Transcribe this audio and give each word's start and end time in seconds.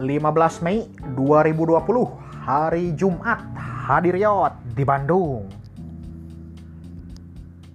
15 0.00 0.64
Mei 0.64 0.88
2020 1.12 1.76
hari 2.40 2.96
Jumat 2.96 3.44
hadir 3.84 4.16
yot 4.16 4.56
di 4.72 4.80
Bandung. 4.80 5.44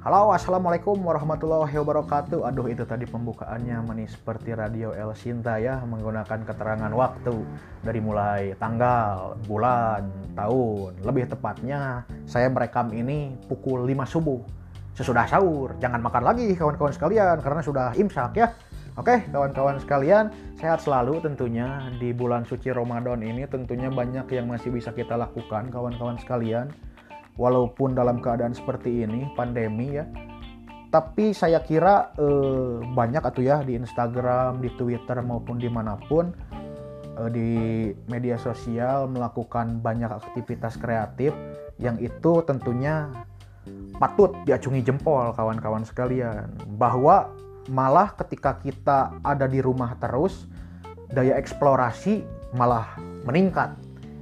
Halo 0.06 0.30
assalamualaikum 0.30 1.02
warahmatullahi 1.02 1.74
wabarakatuh. 1.82 2.46
Aduh 2.46 2.70
itu 2.70 2.86
tadi 2.86 3.10
pembukaannya 3.10 3.82
manis 3.90 4.14
seperti 4.14 4.54
radio 4.54 4.94
El 4.94 5.18
Sinta 5.18 5.58
ya 5.58 5.82
Menggunakan 5.82 6.46
keterangan 6.46 6.94
waktu 6.94 7.34
Dari 7.82 8.06
mulai 8.06 8.54
tanggal, 8.62 9.34
bulan, 9.50 10.06
tahun. 10.38 11.02
Lebih 11.02 11.34
tepatnya 11.34 12.06
saya 12.30 12.54
merekam 12.54 12.94
ini 12.94 13.34
pukul 13.50 13.82
5 13.82 14.06
subuh. 14.06 14.46
Sesudah 14.94 15.26
sahur 15.26 15.74
Jangan 15.82 15.98
makan 15.98 16.22
lagi 16.22 16.54
kawan-kawan 16.54 16.94
sekalian 16.94 17.42
Karena 17.42 17.66
sudah 17.66 17.98
imsak 17.98 18.38
ya 18.38 18.54
Oke, 18.96 19.28
kawan-kawan 19.28 19.76
sekalian, 19.84 20.32
sehat 20.56 20.80
selalu 20.80 21.20
tentunya 21.20 21.84
di 22.00 22.16
bulan 22.16 22.48
suci 22.48 22.72
Ramadan 22.72 23.20
ini 23.28 23.44
tentunya 23.44 23.92
banyak 23.92 24.24
yang 24.32 24.48
masih 24.48 24.72
bisa 24.72 24.96
kita 24.96 25.20
lakukan 25.20 25.68
kawan-kawan 25.68 26.16
sekalian. 26.16 26.72
Walaupun 27.36 27.92
dalam 27.92 28.24
keadaan 28.24 28.56
seperti 28.56 29.04
ini, 29.04 29.28
pandemi 29.36 30.00
ya. 30.00 30.08
Tapi 30.96 31.36
saya 31.36 31.60
kira 31.60 32.16
eh, 32.16 32.80
banyak 32.96 33.20
atau 33.20 33.44
ya 33.44 33.60
di 33.68 33.76
Instagram, 33.76 34.64
di 34.64 34.72
Twitter 34.80 35.20
maupun 35.20 35.60
di 35.60 35.68
mana 35.68 36.00
pun 36.08 36.32
eh, 37.20 37.30
di 37.36 37.50
media 38.08 38.40
sosial 38.40 39.12
melakukan 39.12 39.84
banyak 39.84 40.08
aktivitas 40.08 40.80
kreatif 40.80 41.36
yang 41.84 42.00
itu 42.00 42.40
tentunya 42.48 43.12
patut 44.00 44.32
diacungi 44.48 44.80
jempol 44.88 45.36
kawan-kawan 45.36 45.84
sekalian 45.84 46.48
bahwa 46.80 47.28
malah 47.70 48.14
ketika 48.14 48.58
kita 48.62 49.20
ada 49.26 49.46
di 49.50 49.62
rumah 49.62 49.98
terus 49.98 50.46
daya 51.10 51.38
eksplorasi 51.38 52.26
malah 52.58 52.98
meningkat. 53.26 53.74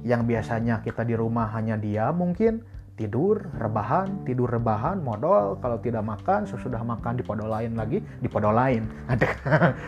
Yang 0.04 0.22
biasanya 0.28 0.84
kita 0.84 1.00
di 1.00 1.16
rumah 1.16 1.48
hanya 1.56 1.80
dia 1.80 2.12
mungkin 2.12 2.60
tidur 2.94 3.42
rebahan 3.58 4.22
tidur 4.22 4.46
rebahan 4.46 5.02
modal. 5.02 5.58
Kalau 5.58 5.78
tidak 5.82 6.06
makan 6.06 6.46
sesudah 6.46 6.78
makan 6.82 7.18
di 7.18 7.26
podol 7.26 7.50
lain 7.50 7.74
lagi 7.74 7.98
di 8.00 8.28
podol 8.30 8.54
lain. 8.54 8.86
Ada 9.12 9.26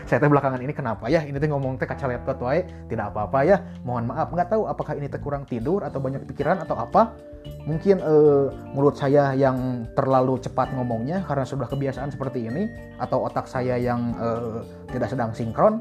saya 0.07 0.17
teh 0.19 0.29
belakangan 0.29 0.59
ini 0.59 0.73
kenapa 0.75 1.07
ya? 1.07 1.23
Ini 1.23 1.35
teh 1.39 1.47
ngomong 1.47 1.79
teh 1.79 1.87
kaca 1.87 2.07
laptop 2.07 2.43
wae. 2.43 2.67
Tidak 2.91 3.05
apa-apa 3.11 3.39
ya. 3.47 3.57
Mohon 3.87 4.11
maaf. 4.11 4.27
Nggak 4.31 4.49
tahu 4.51 4.63
apakah 4.67 4.93
ini 4.99 5.07
teh 5.07 5.19
kurang 5.19 5.47
tidur 5.47 5.83
atau 5.87 6.03
banyak 6.03 6.27
pikiran 6.27 6.59
atau 6.59 6.75
apa. 6.75 7.15
Mungkin 7.63 8.03
uh, 8.03 8.51
mulut 8.75 8.99
saya 8.99 9.31
yang 9.31 9.87
terlalu 9.95 10.35
cepat 10.43 10.71
ngomongnya 10.75 11.23
karena 11.23 11.47
sudah 11.47 11.67
kebiasaan 11.67 12.11
seperti 12.11 12.43
ini 12.47 12.67
atau 12.99 13.23
otak 13.23 13.47
saya 13.47 13.79
yang 13.79 14.11
uh, 14.19 14.63
tidak 14.91 15.07
sedang 15.07 15.31
sinkron 15.31 15.79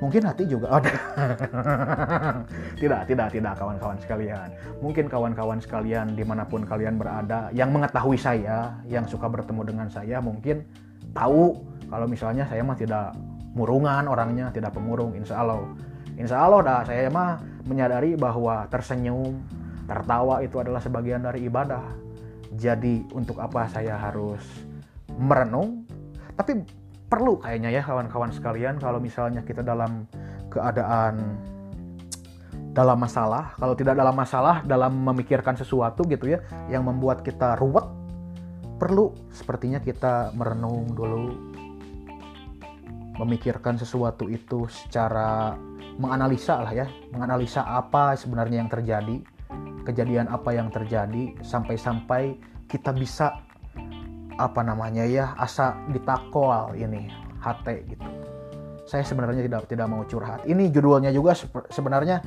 mungkin 0.00 0.24
hati 0.24 0.48
juga. 0.48 0.80
Ada 0.80 0.92
tidak 2.80 3.00
tidak 3.06 3.28
tidak 3.30 3.54
kawan-kawan 3.60 3.98
sekalian. 4.00 4.48
Mungkin 4.80 5.06
kawan-kawan 5.06 5.60
sekalian 5.60 6.16
di 6.16 6.24
mana 6.24 6.48
pun 6.48 6.64
kalian 6.64 6.96
berada 6.96 7.52
yang 7.52 7.70
mengetahui 7.70 8.16
saya 8.16 8.80
yang 8.88 9.04
suka 9.06 9.28
bertemu 9.28 9.62
dengan 9.62 9.88
saya 9.92 10.18
mungkin 10.18 10.64
tahu 11.12 11.54
kalau 11.92 12.06
misalnya 12.08 12.48
saya 12.48 12.64
mah 12.64 12.74
tidak 12.74 13.14
murungan 13.52 14.08
orangnya 14.08 14.48
tidak 14.50 14.74
pemurung. 14.74 15.14
Insya 15.14 15.44
Allah. 15.44 15.62
Insya 16.16 16.36
Allah 16.42 16.60
dah 16.64 16.80
saya 16.88 17.12
mah 17.12 17.38
menyadari 17.68 18.16
bahwa 18.16 18.66
tersenyum 18.72 19.36
tertawa 19.84 20.40
itu 20.40 20.56
adalah 20.58 20.80
sebagian 20.80 21.22
dari 21.22 21.46
ibadah. 21.46 21.84
Jadi 22.56 23.06
untuk 23.14 23.38
apa 23.38 23.70
saya 23.70 23.94
harus 23.94 24.42
merenung? 25.16 25.86
Tapi 26.34 26.79
perlu 27.10 27.42
kayaknya 27.42 27.74
ya 27.74 27.82
kawan-kawan 27.82 28.30
sekalian 28.30 28.78
kalau 28.78 29.02
misalnya 29.02 29.42
kita 29.42 29.66
dalam 29.66 30.06
keadaan 30.46 31.36
dalam 32.70 33.02
masalah, 33.02 33.58
kalau 33.58 33.74
tidak 33.74 33.98
dalam 33.98 34.14
masalah 34.14 34.62
dalam 34.62 34.94
memikirkan 34.94 35.58
sesuatu 35.58 36.06
gitu 36.06 36.30
ya 36.30 36.38
yang 36.70 36.86
membuat 36.86 37.26
kita 37.26 37.58
ruwet 37.58 37.82
perlu 38.78 39.10
sepertinya 39.34 39.82
kita 39.82 40.30
merenung 40.38 40.86
dulu 40.94 41.34
memikirkan 43.20 43.76
sesuatu 43.76 44.30
itu 44.30 44.70
secara 44.70 45.58
menganalisa 46.00 46.64
lah 46.64 46.72
ya, 46.72 46.86
menganalisa 47.12 47.60
apa 47.66 48.16
sebenarnya 48.16 48.64
yang 48.64 48.70
terjadi, 48.72 49.16
kejadian 49.84 50.32
apa 50.32 50.56
yang 50.56 50.72
terjadi 50.72 51.36
sampai-sampai 51.44 52.40
kita 52.64 52.96
bisa 52.96 53.44
apa 54.36 54.60
namanya 54.62 55.02
ya 55.06 55.32
asa 55.34 55.74
ditakol 55.90 56.76
ini 56.76 57.10
HT 57.40 57.66
gitu. 57.90 58.06
Saya 58.84 59.06
sebenarnya 59.06 59.46
tidak 59.46 59.70
tidak 59.70 59.86
mau 59.86 60.02
curhat. 60.04 60.42
Ini 60.44 60.70
judulnya 60.74 61.14
juga 61.14 61.34
sebenarnya 61.70 62.20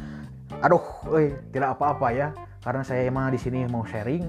aduh 0.63 0.83
eh, 1.19 1.35
tidak 1.51 1.79
apa-apa 1.79 2.07
ya. 2.15 2.27
Karena 2.63 2.81
saya 2.81 3.03
emang 3.03 3.27
di 3.31 3.39
sini 3.39 3.67
mau 3.67 3.83
sharing 3.83 4.23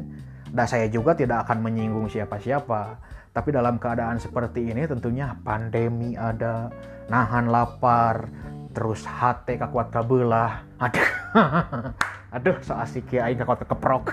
dan 0.50 0.66
saya 0.66 0.90
juga 0.90 1.14
tidak 1.14 1.46
akan 1.46 1.62
menyinggung 1.62 2.10
siapa-siapa. 2.10 2.98
Tapi 3.34 3.50
dalam 3.50 3.78
keadaan 3.78 4.18
seperti 4.18 4.70
ini 4.70 4.86
tentunya 4.86 5.34
pandemi 5.42 6.14
ada 6.14 6.70
nahan 7.10 7.50
lapar 7.50 8.30
terus 8.74 9.06
hati 9.06 9.54
kakuat 9.58 9.94
kabelah. 9.94 10.66
Aduh 10.82 11.10
aduh 12.34 12.58
so 12.66 12.74
asik 12.74 13.14
ya 13.14 13.30
aing 13.30 13.38
kau 13.38 13.54
keprok 13.54 14.10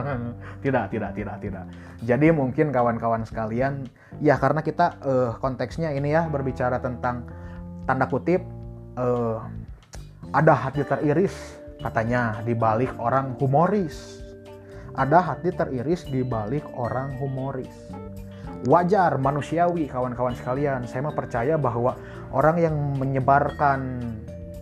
tidak 0.64 0.88
tidak 0.88 1.12
tidak 1.12 1.36
tidak. 1.36 1.64
Jadi 2.00 2.32
mungkin 2.32 2.72
kawan-kawan 2.72 3.28
sekalian 3.28 3.84
ya 4.24 4.40
karena 4.40 4.64
kita 4.64 4.96
uh, 5.04 5.30
konteksnya 5.36 5.92
ini 5.92 6.16
ya 6.16 6.24
berbicara 6.32 6.80
tentang 6.80 7.28
tanda 7.84 8.08
kutip 8.08 8.40
uh, 8.96 9.44
ada 10.32 10.56
hati 10.56 10.80
teriris 10.80 11.36
katanya 11.84 12.40
di 12.40 12.56
balik 12.56 12.96
orang 12.96 13.36
humoris. 13.36 14.24
Ada 14.96 15.20
hati 15.20 15.52
teriris 15.52 16.08
di 16.08 16.24
balik 16.24 16.64
orang 16.72 17.20
humoris. 17.20 17.70
Wajar 18.66 19.14
manusiawi 19.20 19.86
kawan-kawan 19.86 20.34
sekalian. 20.34 20.88
Saya 20.90 21.06
mah 21.06 21.14
percaya 21.14 21.54
bahwa 21.54 21.94
orang 22.34 22.56
yang 22.58 22.74
menyebarkan 22.98 24.02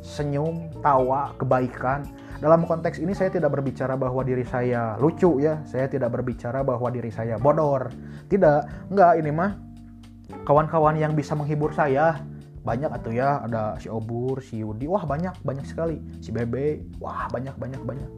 senyum 0.05 0.69
tawa 0.85 1.33
kebaikan 1.41 2.05
dalam 2.37 2.69
konteks 2.69 3.01
ini 3.01 3.17
saya 3.17 3.33
tidak 3.33 3.57
berbicara 3.57 3.97
bahwa 3.97 4.21
diri 4.21 4.45
saya 4.45 5.01
lucu 5.01 5.41
ya, 5.41 5.65
saya 5.65 5.89
tidak 5.89 6.13
berbicara 6.13 6.61
bahwa 6.61 6.93
diri 6.93 7.09
saya 7.09 7.41
bodor. 7.41 7.89
Tidak, 8.29 8.93
enggak 8.93 9.13
ini 9.17 9.31
mah 9.33 9.57
kawan-kawan 10.45 11.01
yang 11.01 11.17
bisa 11.17 11.33
menghibur 11.33 11.73
saya. 11.73 12.21
Banyak 12.67 12.91
atau 12.93 13.15
ya. 13.15 13.47
Ada 13.47 13.79
si 13.81 13.89
Obur, 13.89 14.43
si 14.43 14.61
Yudi, 14.61 14.85
wah 14.85 15.07
banyak. 15.07 15.33
Banyak 15.47 15.65
sekali, 15.65 15.97
si 16.21 16.29
Bebe, 16.35 16.85
wah 17.01 17.31
banyak 17.33 17.57
banyak 17.57 17.81
banyak. 17.81 18.11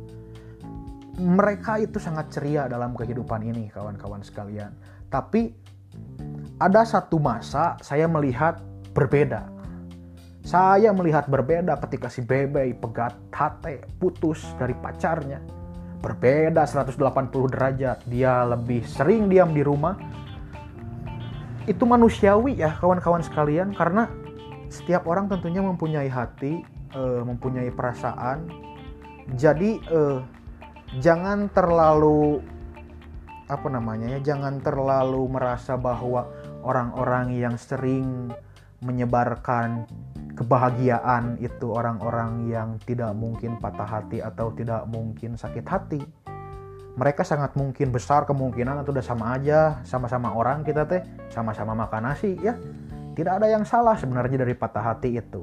Mereka 1.19 1.83
itu 1.83 1.99
sangat 1.99 2.31
ceria 2.31 2.67
dalam 2.67 2.95
kehidupan 2.95 3.43
ini 3.43 3.71
kawan-kawan 3.71 4.23
sekalian. 4.23 4.75
Tapi 5.11 5.51
ada 6.59 6.83
satu 6.83 7.23
masa 7.23 7.79
saya 7.83 8.11
melihat 8.11 8.59
berbeda 8.95 9.58
saya 10.49 10.97
melihat 10.97 11.29
berbeda 11.29 11.77
ketika 11.77 12.09
si 12.09 12.25
Bebe 12.25 12.73
pegat 12.73 13.13
hati 13.29 13.85
putus 14.01 14.41
dari 14.57 14.73
pacarnya. 14.73 15.45
Berbeda 16.01 16.65
180 16.65 16.97
derajat. 17.53 18.01
Dia 18.09 18.49
lebih 18.49 18.81
sering 18.89 19.29
diam 19.29 19.53
di 19.53 19.61
rumah. 19.61 20.01
Itu 21.69 21.85
manusiawi 21.85 22.65
ya 22.65 22.73
kawan-kawan 22.81 23.21
sekalian 23.21 23.77
karena 23.77 24.09
setiap 24.73 25.05
orang 25.05 25.29
tentunya 25.29 25.61
mempunyai 25.61 26.09
hati, 26.09 26.65
uh, 26.97 27.21
mempunyai 27.29 27.69
perasaan. 27.69 28.49
Jadi 29.37 29.85
uh, 29.93 30.25
jangan 30.97 31.53
terlalu 31.53 32.41
apa 33.53 33.69
namanya 33.69 34.17
ya, 34.17 34.33
jangan 34.33 34.65
terlalu 34.65 35.29
merasa 35.29 35.77
bahwa 35.77 36.25
orang-orang 36.65 37.37
yang 37.37 37.61
sering 37.61 38.33
menyebarkan 38.79 39.91
kebahagiaan 40.39 41.35
itu 41.43 41.75
orang-orang 41.75 42.47
yang 42.47 42.79
tidak 42.87 43.11
mungkin 43.19 43.59
patah 43.59 43.99
hati 43.99 44.23
atau 44.23 44.55
tidak 44.55 44.87
mungkin 44.87 45.35
sakit 45.35 45.67
hati. 45.67 45.99
Mereka 46.95 47.27
sangat 47.27 47.59
mungkin 47.59 47.91
besar 47.91 48.23
kemungkinan 48.27 48.83
atau 48.83 48.95
udah 48.95 49.03
sama 49.03 49.35
aja, 49.35 49.83
sama-sama 49.83 50.35
orang 50.35 50.63
kita 50.63 50.87
teh, 50.87 51.03
sama-sama 51.31 51.75
makan 51.75 52.15
nasi 52.15 52.39
ya. 52.39 52.55
Tidak 53.19 53.35
ada 53.35 53.51
yang 53.51 53.67
salah 53.67 53.99
sebenarnya 53.99 54.47
dari 54.47 54.55
patah 54.55 54.95
hati 54.95 55.19
itu. 55.19 55.43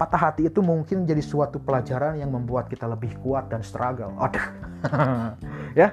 Patah 0.00 0.32
hati 0.32 0.48
itu 0.48 0.64
mungkin 0.64 1.04
jadi 1.04 1.20
suatu 1.20 1.60
pelajaran 1.60 2.16
yang 2.16 2.32
membuat 2.32 2.72
kita 2.72 2.88
lebih 2.88 3.12
kuat 3.20 3.52
dan 3.52 3.60
struggle. 3.60 4.16
Aduh. 4.16 4.46
ya, 5.80 5.92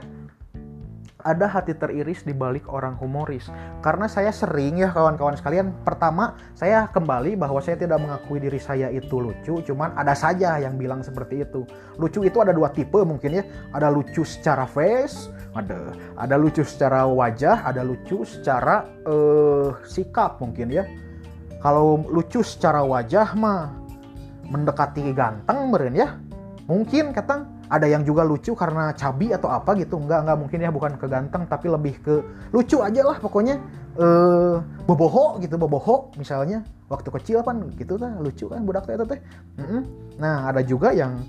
ada 1.28 1.52
hati 1.52 1.76
teriris 1.76 2.24
di 2.24 2.32
balik 2.32 2.72
orang 2.72 2.96
humoris. 2.96 3.52
Karena 3.84 4.08
saya 4.08 4.32
sering 4.32 4.80
ya 4.80 4.96
kawan-kawan 4.96 5.36
sekalian, 5.36 5.76
pertama 5.84 6.40
saya 6.56 6.88
kembali 6.88 7.36
bahwa 7.36 7.60
saya 7.60 7.76
tidak 7.76 8.00
mengakui 8.00 8.40
diri 8.40 8.56
saya 8.56 8.88
itu 8.88 9.20
lucu, 9.20 9.60
cuman 9.68 9.92
ada 10.00 10.16
saja 10.16 10.56
yang 10.56 10.80
bilang 10.80 11.04
seperti 11.04 11.44
itu. 11.44 11.68
Lucu 12.00 12.24
itu 12.24 12.40
ada 12.40 12.56
dua 12.56 12.72
tipe 12.72 13.04
mungkin 13.04 13.44
ya, 13.44 13.44
ada 13.76 13.92
lucu 13.92 14.24
secara 14.24 14.64
face, 14.64 15.28
ada 15.52 15.92
ada 16.16 16.36
lucu 16.40 16.64
secara 16.64 17.04
wajah, 17.04 17.68
ada 17.68 17.84
lucu 17.84 18.24
secara 18.24 18.88
uh, 19.04 19.76
sikap 19.84 20.40
mungkin 20.40 20.72
ya. 20.72 20.88
Kalau 21.60 22.00
lucu 22.08 22.40
secara 22.40 22.80
wajah 22.88 23.36
mah 23.36 23.88
mendekati 24.48 25.12
ganteng 25.12 25.68
meren 25.68 25.92
ya 25.92 26.16
mungkin 26.68 27.12
katang 27.12 27.57
ada 27.68 27.88
yang 27.88 28.04
juga 28.08 28.24
lucu 28.24 28.56
karena 28.56 28.96
cabi 28.96 29.36
atau 29.36 29.52
apa 29.52 29.76
gitu. 29.76 30.00
Enggak 30.00 30.24
enggak 30.24 30.38
mungkin 30.40 30.60
ya 30.64 30.72
bukan 30.72 30.92
ke 30.96 31.06
ganteng 31.08 31.44
tapi 31.48 31.68
lebih 31.68 31.96
ke 32.00 32.16
lucu 32.56 32.80
aja 32.80 33.04
lah 33.04 33.20
pokoknya. 33.20 33.60
Eh 33.98 34.56
boboho 34.88 35.40
gitu 35.44 35.56
boboho 35.60 36.12
misalnya. 36.16 36.64
Waktu 36.88 37.12
kecil 37.12 37.44
kan 37.44 37.68
gitu 37.76 38.00
kan 38.00 38.16
lucu 38.24 38.48
kan 38.48 38.64
budak 38.64 38.88
teh 38.88 38.96
teh 38.96 39.20
nah 40.16 40.48
ada 40.48 40.64
juga 40.64 40.96
yang 40.96 41.20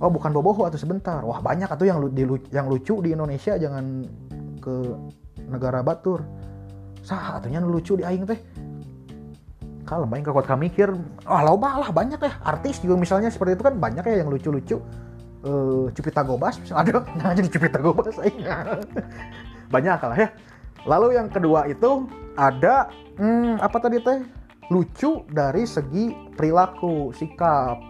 oh 0.00 0.08
bukan 0.08 0.32
boboho 0.32 0.64
atau 0.64 0.80
sebentar. 0.80 1.20
Wah 1.20 1.44
banyak 1.44 1.68
atau 1.68 1.84
yang 1.84 2.00
yang 2.48 2.66
lucu 2.66 3.04
di 3.04 3.12
Indonesia 3.12 3.60
jangan 3.60 4.08
ke 4.60 4.74
negara 5.46 5.84
batur. 5.84 6.24
Sah 7.04 7.38
atunya 7.38 7.60
lucu 7.60 7.94
di 8.00 8.02
aing 8.02 8.24
teh. 8.24 8.40
Kalau 9.86 10.02
main 10.02 10.18
kekuat 10.24 10.50
kami 10.50 10.66
mikir. 10.66 10.90
Oh, 11.30 11.40
loba 11.46 11.78
lah 11.78 11.94
banyak 11.94 12.18
ya. 12.18 12.32
Artis 12.42 12.82
juga 12.82 12.98
misalnya 12.98 13.30
seperti 13.30 13.54
itu 13.54 13.62
kan 13.62 13.78
banyak 13.78 14.02
ya 14.02 14.26
yang 14.26 14.32
lucu-lucu 14.34 14.82
uh, 15.44 15.90
Cupita 15.92 16.22
Gobas. 16.24 16.62
Ada 16.72 17.04
nah 17.18 17.36
jadi 17.36 17.48
Cupita 17.50 17.78
Gobas 17.82 18.16
banyak 19.74 19.98
lah 19.98 20.16
ya. 20.16 20.28
Lalu 20.86 21.18
yang 21.18 21.28
kedua 21.28 21.66
itu 21.66 22.06
ada 22.38 22.86
hmm, 23.18 23.58
apa 23.58 23.76
tadi 23.82 23.98
teh? 23.98 24.22
Lucu 24.70 25.26
dari 25.30 25.66
segi 25.66 26.14
perilaku 26.38 27.10
sikap. 27.10 27.82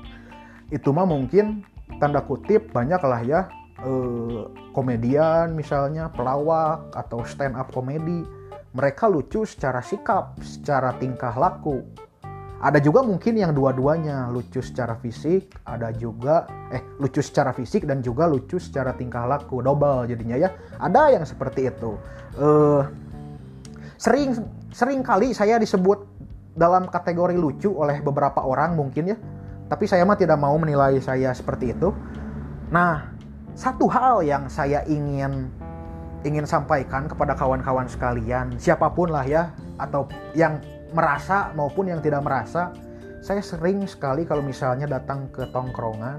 Itu 0.73 0.97
mah 0.97 1.05
mungkin 1.05 1.61
tanda 2.01 2.25
kutip 2.25 2.73
banyak 2.73 3.01
lah 3.05 3.21
ya. 3.21 3.41
Eh, 3.77 4.49
komedian 4.73 5.53
misalnya 5.53 6.09
pelawak 6.09 6.89
atau 6.97 7.21
stand 7.29 7.57
up 7.57 7.69
komedi. 7.73 8.25
Mereka 8.77 9.09
lucu 9.09 9.45
secara 9.49 9.81
sikap, 9.81 10.37
secara 10.41 10.97
tingkah 10.97 11.33
laku. 11.33 11.85
Ada 12.57 12.81
juga 12.81 13.05
mungkin 13.05 13.37
yang 13.37 13.53
dua-duanya 13.53 14.33
lucu 14.33 14.65
secara 14.65 14.97
fisik, 14.97 15.53
ada 15.69 15.93
juga 15.93 16.49
eh 16.73 16.81
lucu 16.97 17.21
secara 17.21 17.53
fisik 17.53 17.85
dan 17.85 18.01
juga 18.01 18.25
lucu 18.25 18.57
secara 18.57 18.97
tingkah 18.97 19.29
laku, 19.29 19.61
double 19.61 20.09
jadinya 20.09 20.41
ya. 20.41 20.49
Ada 20.81 21.21
yang 21.21 21.25
seperti 21.29 21.69
itu. 21.69 22.01
Uh, 22.41 22.89
sering 24.01 24.41
sering 24.73 25.05
kali 25.05 25.37
saya 25.37 25.61
disebut 25.61 26.09
dalam 26.57 26.89
kategori 26.89 27.37
lucu 27.37 27.77
oleh 27.77 28.01
beberapa 28.01 28.41
orang 28.41 28.73
mungkin 28.73 29.13
ya. 29.13 29.17
Tapi 29.69 29.85
saya 29.85 30.09
mah 30.09 30.17
tidak 30.17 30.41
mau 30.41 30.57
menilai 30.57 30.97
saya 31.05 31.37
seperti 31.37 31.77
itu. 31.77 31.93
Nah, 32.73 33.13
satu 33.53 33.85
hal 33.91 34.25
yang 34.25 34.49
saya 34.49 34.81
ingin 34.89 35.53
ingin 36.25 36.49
sampaikan 36.49 37.05
kepada 37.05 37.37
kawan-kawan 37.37 37.87
sekalian, 37.87 38.57
siapa 38.57 38.89
pun 38.91 39.13
lah 39.13 39.23
ya, 39.29 39.53
atau 39.77 40.09
yang 40.33 40.59
merasa 40.97 41.53
maupun 41.53 41.93
yang 41.93 42.01
tidak 42.01 42.25
merasa, 42.25 42.73
saya 43.21 43.45
sering 43.45 43.85
sekali 43.85 44.25
kalau 44.25 44.41
misalnya 44.41 44.89
datang 44.89 45.29
ke 45.29 45.45
tongkrongan, 45.53 46.17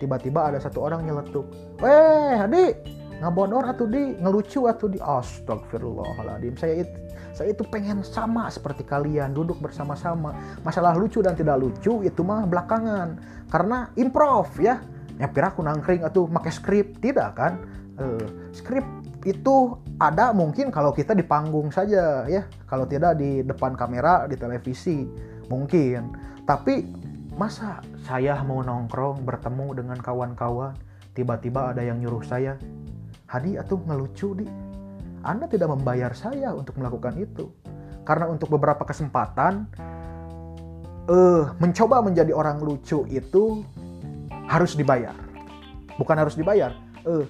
tiba-tiba 0.00 0.48
ada 0.48 0.56
satu 0.56 0.80
orang 0.88 1.04
nyeletuk, 1.04 1.44
weh 1.84 2.40
adik, 2.40 2.80
ngabodor 3.20 3.68
atau 3.68 3.84
di 3.84 4.16
ngelucu 4.16 4.64
atau 4.64 4.88
di. 4.88 4.96
Astagfirullahaladzim 4.96 6.56
saya 6.56 6.80
itu 6.80 6.96
saya 7.36 7.52
itu 7.52 7.68
pengen 7.68 8.00
sama 8.00 8.48
seperti 8.48 8.80
kalian 8.80 9.36
duduk 9.36 9.60
bersama-sama. 9.60 10.32
Masalah 10.64 10.96
lucu 10.96 11.20
dan 11.20 11.36
tidak 11.36 11.60
lucu 11.60 12.00
itu 12.00 12.24
mah 12.24 12.48
belakangan. 12.48 13.20
Karena 13.52 13.92
improv 14.00 14.48
ya. 14.56 14.80
Nyapir 15.20 15.44
aku 15.44 15.60
nangkring 15.60 16.00
atau 16.00 16.24
pakai 16.24 16.48
skrip. 16.48 16.96
Tidak 16.96 17.30
kan? 17.36 17.60
Uh, 18.00 18.48
skrip 18.56 18.84
itu 19.26 19.74
ada 19.98 20.30
mungkin 20.30 20.70
kalau 20.70 20.94
kita 20.94 21.10
di 21.10 21.26
panggung 21.26 21.74
saja 21.74 22.22
ya. 22.30 22.46
Kalau 22.70 22.86
tidak 22.86 23.18
di 23.18 23.42
depan 23.42 23.74
kamera 23.74 24.30
di 24.30 24.38
televisi 24.38 25.02
mungkin. 25.50 26.14
Tapi 26.46 26.86
masa 27.34 27.82
saya 28.06 28.38
mau 28.46 28.62
nongkrong 28.62 29.26
bertemu 29.26 29.82
dengan 29.82 29.98
kawan-kawan 29.98 30.78
tiba-tiba 31.10 31.74
ada 31.74 31.82
yang 31.82 31.98
nyuruh 31.98 32.22
saya 32.22 32.54
Hadi 33.26 33.58
atau 33.58 33.82
ngelucu 33.82 34.38
di. 34.38 34.46
Anda 35.26 35.50
tidak 35.50 35.74
membayar 35.74 36.14
saya 36.14 36.54
untuk 36.54 36.78
melakukan 36.78 37.18
itu. 37.18 37.50
Karena 38.06 38.30
untuk 38.30 38.54
beberapa 38.54 38.86
kesempatan 38.86 39.66
eh 41.10 41.44
mencoba 41.58 41.98
menjadi 42.06 42.30
orang 42.30 42.62
lucu 42.62 43.02
itu 43.10 43.66
harus 44.46 44.78
dibayar. 44.78 45.18
Bukan 45.98 46.14
harus 46.14 46.38
dibayar 46.38 46.70
eh 47.02 47.26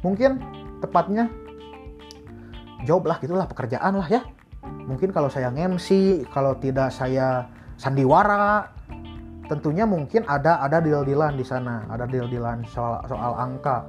mungkin 0.00 0.40
tepatnya 0.82 1.30
job 2.82 3.06
lah 3.06 3.16
gitulah 3.22 3.46
pekerjaan 3.46 3.94
lah 3.94 4.08
ya 4.10 4.26
mungkin 4.86 5.14
kalau 5.14 5.30
saya 5.30 5.54
MC 5.54 6.22
kalau 6.34 6.58
tidak 6.58 6.90
saya 6.90 7.46
sandiwara 7.78 8.70
tentunya 9.46 9.86
mungkin 9.86 10.26
ada 10.26 10.58
ada 10.62 10.82
deal-dealan 10.82 11.38
di 11.38 11.46
sana 11.46 11.86
ada 11.86 12.06
deal-dealan 12.06 12.66
soal 12.66 13.02
soal 13.06 13.38
angka 13.38 13.86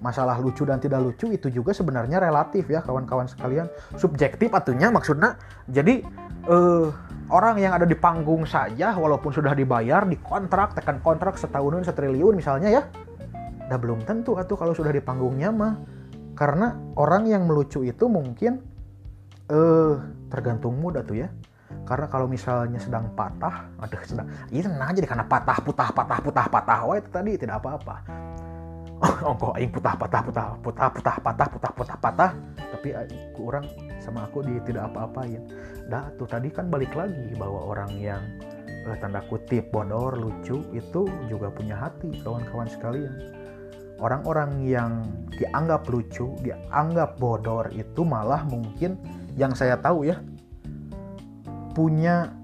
masalah 0.00 0.40
lucu 0.40 0.64
dan 0.64 0.80
tidak 0.80 1.04
lucu 1.04 1.28
itu 1.28 1.52
juga 1.52 1.76
sebenarnya 1.76 2.18
relatif 2.18 2.66
ya 2.72 2.80
kawan-kawan 2.80 3.28
sekalian 3.28 3.68
subjektif 4.00 4.48
atunya 4.50 4.88
maksudnya 4.88 5.36
jadi 5.68 6.00
eh, 6.48 6.86
orang 7.30 7.60
yang 7.60 7.76
ada 7.76 7.84
di 7.84 7.94
panggung 7.94 8.48
saja 8.48 8.96
walaupun 8.96 9.30
sudah 9.30 9.52
dibayar 9.52 10.02
di 10.08 10.16
kontrak 10.18 10.72
tekan 10.74 10.98
kontrak 11.04 11.36
setahunan 11.36 11.84
setriliun 11.84 12.34
misalnya 12.34 12.80
ya 12.80 12.82
udah 13.70 13.78
belum 13.78 14.02
tentu 14.02 14.34
atau 14.34 14.58
kalau 14.58 14.74
sudah 14.74 14.90
di 14.90 14.98
panggungnya 14.98 15.54
mah 15.54 15.78
karena 16.34 16.76
orang 16.96 17.26
yang 17.28 17.44
melucu 17.44 17.82
itu 17.82 18.06
mungkin 18.06 18.62
eh 19.50 19.94
tergantung 20.30 20.78
mood 20.78 20.98
tuh 21.04 21.26
ya. 21.26 21.28
Karena 21.86 22.10
kalau 22.10 22.26
misalnya 22.26 22.78
sedang 22.82 23.14
patah 23.14 23.66
ada 23.82 23.96
sedang 24.02 24.26
iya, 24.50 24.66
nah 24.66 24.90
jadi 24.90 25.06
karena 25.06 25.26
patah 25.26 25.58
putah 25.62 25.90
patah 25.90 26.18
putah 26.22 26.46
patah. 26.46 26.78
Wah 26.86 26.96
itu 26.98 27.10
tadi 27.10 27.36
tidak 27.38 27.62
apa-apa. 27.62 27.96
Oh 29.24 29.32
kok 29.32 29.56
aing 29.56 29.72
putah 29.72 29.96
patah 29.96 30.20
putah 30.20 30.60
putah 30.60 30.88
putah 30.92 31.16
patah 31.24 31.48
putah 31.48 31.72
putah 31.72 31.96
patah. 31.96 32.30
Tapi 32.56 32.88
kurang 33.32 33.64
sama 33.96 34.28
aku 34.28 34.44
di 34.44 34.60
tidak 34.64 34.92
apa-apain. 34.92 35.40
Dah 35.88 36.12
tuh 36.20 36.28
tadi 36.28 36.52
kan 36.52 36.68
balik 36.68 36.92
lagi 36.92 37.32
bahwa 37.36 37.64
orang 37.64 37.96
yang 37.96 38.20
eh, 38.68 38.96
tanda 39.00 39.24
kutip 39.24 39.72
bodor 39.72 40.20
lucu 40.20 40.64
itu 40.76 41.08
juga 41.32 41.48
punya 41.48 41.80
hati 41.80 42.12
kawan-kawan 42.20 42.68
sekalian 42.68 43.39
orang-orang 44.00 44.64
yang 44.64 45.04
dianggap 45.36 45.86
lucu, 45.86 46.32
dianggap 46.40 47.20
bodor 47.20 47.68
itu 47.70 48.02
malah 48.02 48.42
mungkin 48.48 48.96
yang 49.36 49.54
saya 49.54 49.78
tahu 49.78 50.08
ya 50.08 50.18
punya 51.70 52.34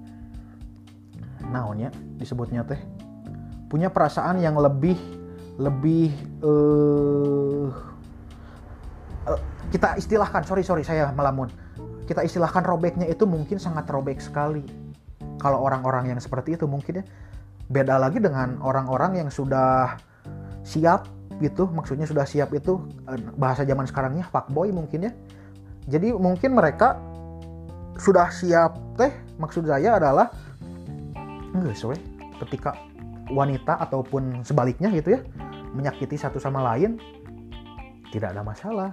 naonnya 1.51 1.91
disebutnya 2.15 2.63
teh 2.63 2.79
punya 3.67 3.91
perasaan 3.91 4.39
yang 4.39 4.55
lebih 4.55 4.95
lebih 5.57 6.13
uh, 6.45 7.67
uh, 9.27 9.41
kita 9.73 9.97
istilahkan 9.99 10.45
sorry 10.45 10.63
sorry 10.63 10.85
saya 10.85 11.11
melamun. 11.11 11.49
Kita 12.07 12.23
istilahkan 12.23 12.63
robeknya 12.63 13.03
itu 13.03 13.27
mungkin 13.27 13.59
sangat 13.59 13.89
robek 13.91 14.23
sekali. 14.23 14.63
Kalau 15.43 15.59
orang-orang 15.59 16.15
yang 16.15 16.19
seperti 16.23 16.55
itu 16.55 16.63
mungkin 16.69 17.03
ya. 17.03 17.05
Beda 17.67 17.99
lagi 17.99 18.23
dengan 18.23 18.63
orang-orang 18.63 19.19
yang 19.19 19.27
sudah 19.27 19.99
siap 20.63 21.03
gitu 21.37 21.69
maksudnya 21.69 22.09
sudah 22.09 22.25
siap 22.25 22.53
itu 22.53 22.81
eh, 23.09 23.19
bahasa 23.37 23.61
zaman 23.63 23.85
sekarangnya 23.85 24.25
fuckboy 24.29 24.73
mungkin 24.73 25.09
ya. 25.09 25.11
Jadi 25.87 26.11
mungkin 26.11 26.57
mereka 26.57 26.99
sudah 27.97 28.29
siap 28.29 28.77
teh 28.99 29.09
maksud 29.41 29.65
saya 29.65 29.97
adalah 29.97 30.29
enggak 31.53 31.73
sorry 31.73 31.97
ketika 32.45 32.77
wanita 33.33 33.81
ataupun 33.81 34.45
sebaliknya 34.45 34.93
gitu 34.93 35.17
ya 35.17 35.19
menyakiti 35.73 36.15
satu 36.15 36.37
sama 36.37 36.63
lain 36.63 37.01
tidak 38.13 38.33
ada 38.33 38.41
masalah 38.45 38.89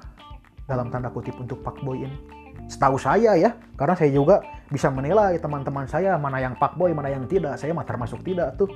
dalam 0.64 0.88
tanda 0.88 1.12
kutip 1.12 1.36
untuk 1.36 1.60
fuckboy 1.60 2.04
ini. 2.04 2.16
Setahu 2.64 2.96
saya 2.96 3.36
ya 3.36 3.52
karena 3.76 3.94
saya 3.94 4.10
juga 4.10 4.40
bisa 4.72 4.88
menilai 4.88 5.36
teman-teman 5.36 5.84
saya 5.84 6.16
mana 6.16 6.40
yang 6.40 6.56
fuckboy 6.56 6.90
mana 6.96 7.12
yang 7.12 7.28
tidak. 7.28 7.60
Saya 7.60 7.76
mah 7.76 7.84
termasuk 7.84 8.24
tidak 8.24 8.56
tuh 8.56 8.70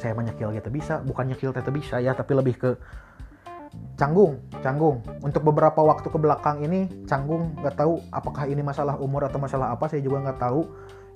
saya 0.00 0.16
menyekil 0.16 0.50
gitu. 0.56 0.72
Bisa 0.72 1.04
bukan 1.04 1.28
nyekil 1.28 1.52
tete 1.52 1.68
bisa 1.68 2.00
ya 2.00 2.16
tapi 2.16 2.32
lebih 2.32 2.56
ke 2.56 2.70
canggung 4.00 4.40
canggung. 4.64 5.04
Untuk 5.20 5.44
beberapa 5.44 5.84
waktu 5.84 6.08
ke 6.08 6.18
belakang 6.18 6.64
ini 6.64 6.88
canggung 7.04 7.52
nggak 7.60 7.76
tahu 7.76 8.00
apakah 8.10 8.48
ini 8.48 8.64
masalah 8.64 8.96
umur 8.96 9.28
atau 9.28 9.36
masalah 9.36 9.76
apa 9.76 9.86
saya 9.92 10.00
juga 10.00 10.24
nggak 10.24 10.40
tahu. 10.40 10.64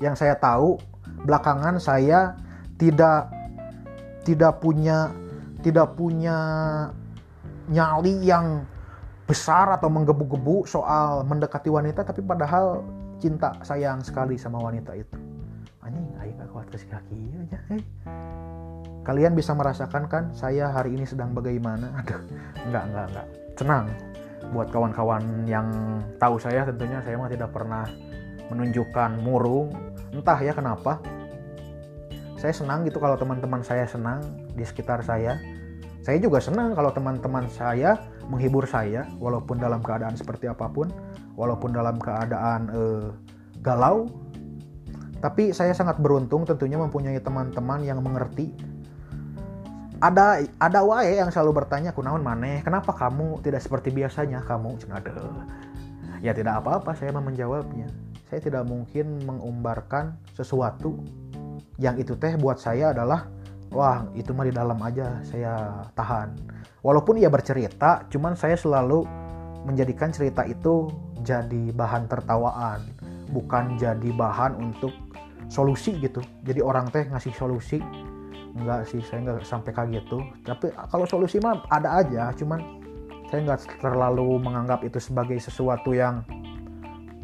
Yang 0.04 0.14
saya 0.26 0.36
tahu 0.36 0.76
belakangan 1.24 1.80
saya 1.80 2.36
tidak 2.76 3.32
tidak 4.28 4.60
punya 4.60 5.08
tidak 5.64 5.96
punya 5.96 6.36
nyali 7.72 8.20
yang 8.20 8.68
besar 9.24 9.72
atau 9.72 9.88
menggebu-gebu 9.88 10.68
soal 10.68 11.24
mendekati 11.24 11.72
wanita 11.72 12.04
tapi 12.04 12.20
padahal 12.20 12.84
cinta 13.16 13.56
sayang 13.64 14.04
sekali 14.04 14.36
sama 14.36 14.60
wanita 14.60 14.92
itu. 14.92 15.16
Anjing 15.80 16.12
ayo 16.20 16.32
kuat 16.52 16.68
kasih 16.68 16.88
kaki 16.92 17.20
aja 17.44 17.58
hey 17.68 17.82
kalian 19.04 19.36
bisa 19.36 19.52
merasakan 19.52 20.08
kan 20.08 20.24
saya 20.32 20.72
hari 20.72 20.96
ini 20.96 21.04
sedang 21.04 21.36
bagaimana? 21.36 21.92
Aduh 22.00 22.20
enggak 22.64 22.84
enggak 22.90 23.06
enggak. 23.12 23.26
Tenang 23.54 23.86
buat 24.50 24.68
kawan-kawan 24.72 25.44
yang 25.44 25.68
tahu 26.16 26.40
saya 26.40 26.64
tentunya 26.64 27.00
saya 27.04 27.20
mah 27.20 27.30
tidak 27.30 27.52
pernah 27.52 27.84
menunjukkan 28.48 29.20
murung. 29.20 29.70
Entah 30.10 30.40
ya 30.40 30.56
kenapa. 30.56 30.98
Saya 32.40 32.52
senang 32.52 32.84
gitu 32.84 33.00
kalau 33.00 33.16
teman-teman 33.16 33.64
saya 33.64 33.88
senang 33.88 34.20
di 34.52 34.64
sekitar 34.64 35.00
saya. 35.04 35.40
Saya 36.04 36.20
juga 36.20 36.40
senang 36.40 36.76
kalau 36.76 36.92
teman-teman 36.92 37.48
saya 37.48 37.96
menghibur 38.28 38.68
saya 38.68 39.08
walaupun 39.16 39.56
dalam 39.56 39.80
keadaan 39.80 40.12
seperti 40.12 40.48
apa 40.48 40.68
pun 40.68 40.92
walaupun 41.36 41.72
dalam 41.72 41.96
keadaan 41.96 42.68
uh, 42.72 43.08
galau. 43.64 44.08
Tapi 45.24 45.56
saya 45.56 45.72
sangat 45.72 45.96
beruntung 46.04 46.44
tentunya 46.44 46.76
mempunyai 46.76 47.16
teman-teman 47.16 47.80
yang 47.80 48.04
mengerti 48.04 48.52
ada 50.02 50.42
ada 50.58 50.80
wae 50.82 51.18
yang 51.18 51.30
selalu 51.30 51.64
bertanya 51.64 51.94
kunaon 51.94 52.22
maneh? 52.22 52.62
Kenapa 52.66 52.94
kamu 52.94 53.42
tidak 53.44 53.62
seperti 53.62 53.94
biasanya? 53.94 54.42
Kamu 54.42 54.78
cenade 54.80 55.14
ya 56.24 56.32
tidak 56.32 56.64
apa-apa 56.64 56.96
saya 56.96 57.12
mau 57.12 57.20
menjawabnya. 57.20 57.92
Saya 58.32 58.40
tidak 58.40 58.64
mungkin 58.64 59.20
mengumbarkan 59.28 60.16
sesuatu 60.32 60.96
yang 61.76 62.00
itu 62.00 62.16
teh 62.16 62.32
buat 62.40 62.56
saya 62.56 62.96
adalah 62.96 63.28
wah 63.68 64.08
itu 64.16 64.32
mah 64.32 64.48
di 64.48 64.54
dalam 64.56 64.80
aja 64.80 65.20
saya 65.20 65.84
tahan. 65.92 66.32
Walaupun 66.80 67.20
ia 67.20 67.28
bercerita 67.28 68.08
cuman 68.08 68.32
saya 68.40 68.56
selalu 68.56 69.04
menjadikan 69.68 70.08
cerita 70.16 70.48
itu 70.48 70.88
jadi 71.20 71.72
bahan 71.76 72.08
tertawaan 72.08 72.80
bukan 73.28 73.76
jadi 73.76 74.10
bahan 74.16 74.56
untuk 74.56 74.96
solusi 75.52 76.00
gitu. 76.00 76.24
Jadi 76.40 76.64
orang 76.64 76.88
teh 76.88 77.04
ngasih 77.04 77.36
solusi 77.36 77.84
enggak 78.54 78.86
sih 78.86 79.02
saya 79.02 79.18
nggak 79.26 79.42
sampai 79.42 79.70
kayak 79.74 80.02
gitu 80.02 80.22
tapi 80.46 80.70
kalau 80.88 81.06
solusi 81.10 81.42
mah 81.42 81.58
ada 81.68 82.00
aja 82.02 82.30
cuman 82.38 82.62
saya 83.28 83.50
nggak 83.50 83.82
terlalu 83.82 84.38
menganggap 84.38 84.86
itu 84.86 85.02
sebagai 85.02 85.34
sesuatu 85.42 85.90
yang 85.90 86.22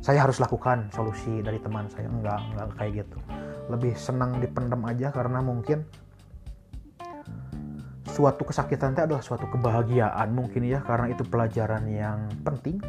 saya 0.01 0.25
harus 0.25 0.41
lakukan 0.41 0.89
solusi 0.91 1.45
dari 1.45 1.61
teman 1.61 1.87
saya. 1.93 2.09
Enggak 2.09 2.41
enggak 2.51 2.67
kayak 2.81 2.93
gitu. 3.05 3.19
Lebih 3.69 3.93
senang 3.95 4.41
dipendam 4.41 4.83
aja 4.89 5.13
karena 5.13 5.45
mungkin 5.45 5.85
suatu 8.11 8.43
kesakitan 8.43 8.97
itu 8.97 9.07
adalah 9.07 9.23
suatu 9.23 9.47
kebahagiaan 9.47 10.35
mungkin 10.35 10.67
ya 10.67 10.83
karena 10.83 11.13
itu 11.13 11.23
pelajaran 11.29 11.85
yang 11.87 12.27
penting. 12.43 12.81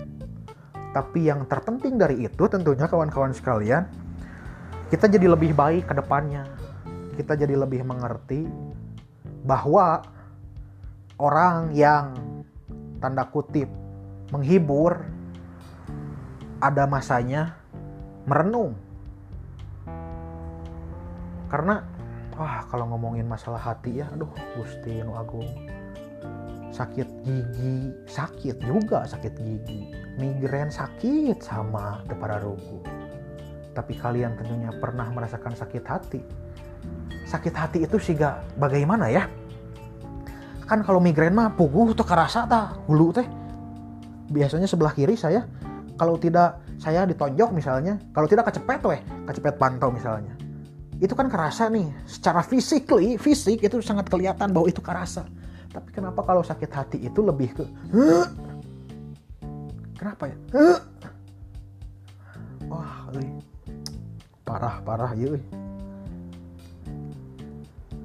Tapi 0.92 1.20
yang 1.30 1.48
terpenting 1.48 1.96
dari 2.00 2.28
itu 2.28 2.44
tentunya 2.52 2.88
kawan-kawan 2.88 3.32
sekalian 3.32 3.88
kita 4.92 5.08
jadi 5.08 5.32
lebih 5.32 5.56
baik 5.56 5.88
ke 5.88 5.94
depannya. 5.96 6.48
Kita 7.22 7.38
jadi 7.38 7.54
lebih 7.54 7.86
mengerti 7.86 8.50
bahwa 9.46 10.02
orang 11.22 11.70
yang 11.70 12.18
tanda 12.98 13.30
kutip 13.30 13.70
menghibur 14.34 15.06
ada 16.58 16.90
masanya 16.90 17.62
merenung. 18.26 18.74
Karena 21.46 21.86
wah 22.34 22.66
kalau 22.66 22.90
ngomongin 22.90 23.30
masalah 23.30 23.62
hati 23.62 24.02
ya 24.02 24.10
aduh 24.18 24.34
Gusti 24.58 25.06
nu 25.06 25.14
Agung 25.14 25.46
sakit 26.74 27.06
gigi 27.22 27.94
sakit 28.10 28.66
juga 28.66 29.06
sakit 29.06 29.36
gigi 29.38 29.94
migrain 30.18 30.74
sakit 30.74 31.38
sama 31.38 32.02
depan 32.10 32.42
rugu 32.42 32.82
tapi 33.72 33.96
kalian 33.96 34.36
tentunya 34.36 34.72
pernah 34.76 35.08
merasakan 35.08 35.56
sakit 35.56 35.84
hati. 35.88 36.22
Sakit 37.32 37.56
hati 37.56 37.88
itu 37.88 37.96
sih 37.96 38.20
gak 38.20 38.60
bagaimana 38.60 39.08
ya? 39.08 39.24
Kan 40.68 40.84
kalau 40.84 41.00
migrain 41.00 41.32
mah 41.32 41.56
puguh 41.56 41.96
tuh 41.96 42.04
kerasa 42.04 42.44
ta, 42.44 42.76
hulu 42.92 43.16
teh. 43.16 43.24
Biasanya 44.28 44.68
sebelah 44.68 44.92
kiri 44.92 45.16
saya, 45.16 45.48
kalau 45.96 46.20
tidak 46.20 46.60
saya 46.76 47.08
ditonjok 47.08 47.56
misalnya, 47.56 47.96
kalau 48.12 48.28
tidak 48.28 48.52
kecepet 48.52 48.84
weh, 48.84 49.00
kecepet 49.32 49.56
pantau 49.56 49.96
misalnya. 49.96 50.36
Itu 51.00 51.16
kan 51.16 51.32
kerasa 51.32 51.72
nih, 51.72 51.88
secara 52.04 52.44
fisik, 52.44 52.88
fisik 53.16 53.64
itu 53.64 53.80
sangat 53.80 54.12
kelihatan 54.12 54.52
bahwa 54.52 54.68
itu 54.68 54.84
kerasa. 54.84 55.24
Tapi 55.72 55.88
kenapa 55.96 56.20
kalau 56.28 56.44
sakit 56.44 56.68
hati 56.68 56.98
itu 57.00 57.24
lebih 57.24 57.56
ke, 57.56 57.66
kenapa 59.96 60.28
ya? 60.28 60.36
Huh? 60.52 60.80
Wah, 62.68 63.08
parah 64.44 64.84
parah 64.84 65.12
ya 65.16 65.32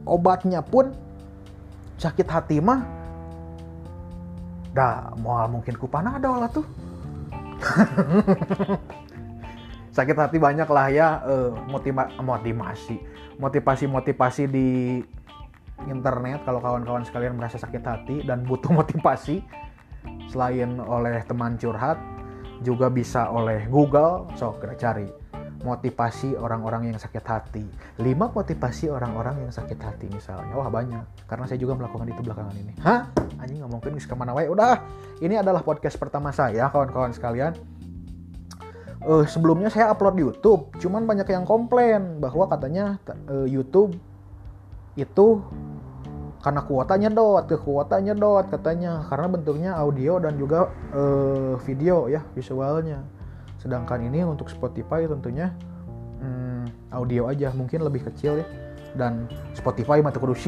obatnya 0.07 0.63
pun 0.63 0.95
sakit 1.99 2.29
hati 2.31 2.63
mah 2.63 2.81
dah 4.77 5.13
mau 5.21 5.45
mungkin 5.49 5.75
ku 5.75 5.89
panadol 5.89 6.41
lah 6.41 6.51
tuh. 6.53 6.67
Sakit 9.97 10.13
hati 10.13 10.37
banyak 10.37 10.69
lah 10.69 10.93
ya 10.93 11.25
uh, 11.25 11.57
motiva 11.73 12.05
motivasi 12.21 13.01
motivasi 13.41 13.89
motivasi 13.89 14.45
di 14.45 15.01
internet. 15.89 16.45
Kalau 16.45 16.61
kawan-kawan 16.61 17.05
sekalian 17.09 17.41
merasa 17.41 17.57
sakit 17.57 17.81
hati 17.81 18.17
dan 18.29 18.45
butuh 18.45 18.73
motivasi 18.85 19.41
selain 20.29 20.77
oleh 20.85 21.25
teman 21.25 21.57
curhat 21.57 21.97
juga 22.61 22.93
bisa 22.93 23.33
oleh 23.33 23.65
Google. 23.73 24.29
So 24.37 24.61
kita 24.61 24.77
cari 24.77 25.09
motivasi 25.67 26.39
orang-orang 26.39 26.95
yang 26.95 26.99
sakit 27.03 27.25
hati. 27.27 27.67
Lima 27.99 28.31
motivasi 28.31 28.87
orang-orang 28.87 29.43
yang 29.43 29.51
sakit 29.51 29.79
hati 29.83 30.07
misalnya. 30.07 30.55
Wah 30.55 30.71
banyak. 30.71 31.27
Karena 31.27 31.45
saya 31.51 31.59
juga 31.59 31.75
melakukan 31.75 32.07
itu 32.07 32.23
belakangan 32.23 32.55
ini. 32.55 32.73
Hah? 32.87 33.11
Anjing 33.43 33.67
mungkin 33.67 33.99
ke 33.99 34.15
mana 34.15 34.31
wae. 34.31 34.47
Udah. 34.47 34.79
Ini 35.19 35.43
adalah 35.43 35.67
podcast 35.67 35.99
pertama 35.99 36.31
saya 36.31 36.71
kawan-kawan 36.71 37.11
sekalian. 37.11 37.59
Uh, 39.03 39.27
sebelumnya 39.27 39.67
saya 39.67 39.91
upload 39.91 40.15
di 40.15 40.23
YouTube. 40.23 40.71
Cuman 40.79 41.03
banyak 41.03 41.27
yang 41.27 41.43
komplain 41.43 42.23
bahwa 42.23 42.47
katanya 42.47 43.03
uh, 43.27 43.47
YouTube 43.47 43.99
itu 44.95 45.43
karena 46.41 46.63
kuotanya 46.63 47.11
dot 47.11 47.51
ke 47.51 47.59
kuotanya 47.59 48.15
dot 48.15 48.47
katanya 48.55 49.03
karena 49.11 49.27
bentuknya 49.27 49.71
audio 49.75 50.23
dan 50.23 50.39
juga 50.39 50.71
uh, 50.95 51.59
video 51.59 52.07
ya 52.07 52.23
visualnya 52.39 53.03
sedangkan 53.67 53.99
ini 54.07 54.23
untuk 54.23 54.47
Spotify 54.47 55.11
tentunya 55.11 55.51
hmm, 56.23 56.95
audio 56.95 57.27
aja 57.27 57.51
mungkin 57.51 57.83
lebih 57.83 58.07
kecil 58.07 58.39
ya. 58.39 58.47
Dan 58.95 59.27
Spotify 59.53 59.99
mah 60.01 60.15
kudu 60.15 60.39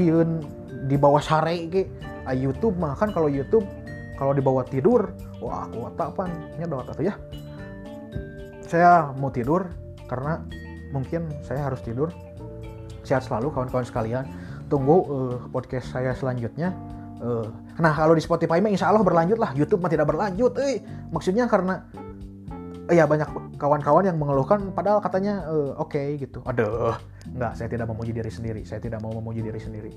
di 0.88 0.96
bawah 0.96 1.20
sare 1.20 1.68
ke 1.68 1.84
ah, 2.25 2.32
YouTube 2.32 2.78
mah 2.78 2.94
kan 2.94 3.10
kalau 3.10 3.26
YouTube 3.26 3.66
kalau 4.14 4.32
dibawa 4.32 4.62
tidur 4.64 5.10
wah 5.42 5.66
kuota 5.68 6.14
apa 6.14 6.30
nyedot 6.56 6.87
atau 6.87 7.02
ya. 7.02 7.18
Saya 8.64 9.10
mau 9.18 9.34
tidur 9.34 9.66
karena 10.06 10.38
mungkin 10.94 11.26
saya 11.42 11.66
harus 11.66 11.82
tidur. 11.82 12.14
Sehat 13.02 13.26
selalu 13.26 13.50
kawan-kawan 13.50 13.84
sekalian. 13.84 14.25
Tunggu 14.68 14.96
uh, 15.08 15.37
podcast 15.48 15.88
saya 15.90 16.12
selanjutnya. 16.12 16.76
Uh, 17.18 17.48
nah 17.80 17.90
kalau 17.96 18.12
di 18.12 18.20
Spotify 18.20 18.60
mah 18.60 18.68
insya 18.68 18.92
Allah 18.92 19.00
berlanjut 19.00 19.40
lah. 19.40 19.56
YouTube 19.56 19.80
mah 19.80 19.88
tidak 19.92 20.08
berlanjut 20.08 20.52
eh. 20.60 20.84
Maksudnya 21.08 21.48
karena 21.48 21.88
ya 22.88 23.04
banyak 23.04 23.28
kawan-kawan 23.61 24.09
yang 24.09 24.16
mengeluhkan 24.16 24.73
padahal 24.73 25.04
katanya 25.04 25.45
uh, 25.45 25.76
oke 25.76 25.92
okay, 25.92 26.16
gitu. 26.16 26.40
Aduh, 26.49 26.97
nggak, 27.37 27.52
saya 27.57 27.68
tidak 27.68 27.87
memuji 27.88 28.16
diri 28.16 28.33
sendiri. 28.33 28.62
Saya 28.64 28.80
tidak 28.80 29.04
mau 29.04 29.12
memuji 29.12 29.45
diri 29.45 29.61
sendiri. 29.61 29.92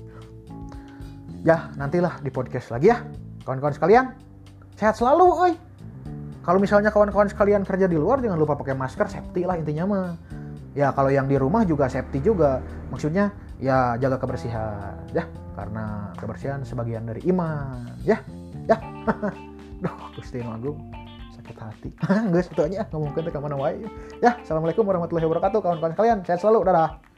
Ya, 1.42 1.72
nantilah 1.74 2.20
di 2.20 2.28
podcast 2.28 2.70
lagi 2.70 2.92
ya. 2.92 3.02
Kawan-kawan 3.42 3.74
sekalian, 3.74 4.04
sehat 4.76 4.94
selalu, 4.94 5.26
oi. 5.50 5.52
Kalau 6.42 6.58
misalnya 6.58 6.90
kawan-kawan 6.92 7.30
sekalian 7.30 7.62
kerja 7.66 7.86
di 7.86 7.96
luar 7.98 8.18
jangan 8.20 8.38
lupa 8.38 8.54
pakai 8.58 8.76
masker, 8.76 9.08
safety 9.08 9.48
lah 9.48 9.56
intinya 9.56 9.84
mah. 9.88 10.10
Ya, 10.76 10.92
kalau 10.92 11.08
yang 11.08 11.26
di 11.26 11.36
rumah 11.40 11.64
juga 11.64 11.88
safety 11.88 12.20
juga. 12.20 12.60
Maksudnya 12.92 13.32
ya 13.56 13.96
jaga 13.96 14.20
kebersihan, 14.20 15.00
ya. 15.16 15.24
Karena 15.56 16.12
kebersihan 16.16 16.60
sebagian 16.62 17.08
dari 17.08 17.24
iman, 17.32 17.88
ya. 18.04 18.20
Ya. 18.68 18.76
Duh, 19.82 19.96
Gusti 20.14 20.38
Agung 20.38 21.01
sakit 21.52 21.60
hati. 21.60 21.90
Satu 22.48 22.62
aja. 22.64 22.88
Ngomong 22.88 23.12
ke 23.12 23.38
mana 23.38 23.56
wae 23.60 23.84
ya 24.24 24.40
assalamualaikum 24.40 24.84
warahmatullahi 24.88 25.28
wabarakatuh. 25.28 25.60
Kawan-kawan 25.60 25.94
kalian 25.94 26.18
sehat 26.24 26.40
selalu. 26.40 26.64
Dadah 26.64 27.11